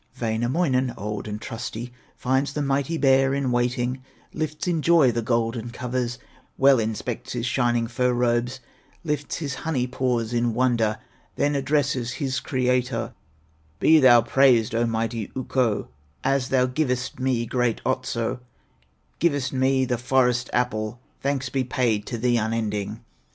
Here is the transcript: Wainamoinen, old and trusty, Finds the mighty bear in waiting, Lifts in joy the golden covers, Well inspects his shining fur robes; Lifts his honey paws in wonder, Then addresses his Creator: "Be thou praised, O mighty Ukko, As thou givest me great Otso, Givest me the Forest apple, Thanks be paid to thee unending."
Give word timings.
Wainamoinen, 0.19 0.95
old 0.97 1.27
and 1.27 1.39
trusty, 1.39 1.93
Finds 2.17 2.53
the 2.53 2.63
mighty 2.63 2.97
bear 2.97 3.35
in 3.35 3.51
waiting, 3.51 4.03
Lifts 4.33 4.67
in 4.67 4.81
joy 4.81 5.11
the 5.11 5.21
golden 5.21 5.69
covers, 5.69 6.17
Well 6.57 6.79
inspects 6.79 7.33
his 7.33 7.45
shining 7.45 7.85
fur 7.85 8.11
robes; 8.11 8.61
Lifts 9.03 9.35
his 9.35 9.53
honey 9.61 9.85
paws 9.85 10.33
in 10.33 10.55
wonder, 10.55 10.97
Then 11.35 11.53
addresses 11.55 12.13
his 12.13 12.39
Creator: 12.39 13.13
"Be 13.79 13.99
thou 13.99 14.23
praised, 14.23 14.73
O 14.73 14.87
mighty 14.87 15.31
Ukko, 15.35 15.89
As 16.23 16.49
thou 16.49 16.65
givest 16.65 17.19
me 17.19 17.45
great 17.45 17.79
Otso, 17.85 18.39
Givest 19.19 19.53
me 19.53 19.85
the 19.85 19.99
Forest 19.99 20.49
apple, 20.51 20.99
Thanks 21.21 21.49
be 21.49 21.63
paid 21.63 22.07
to 22.07 22.17
thee 22.17 22.37
unending." 22.37 23.01